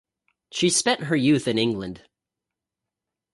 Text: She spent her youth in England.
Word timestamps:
She 0.51 0.71
spent 0.71 1.01
her 1.01 1.15
youth 1.15 1.47
in 1.47 1.59
England. 1.59 2.09